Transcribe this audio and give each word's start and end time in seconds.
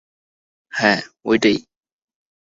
হ্যাঁ, 0.73 0.99
ঐটাই! 1.25 1.57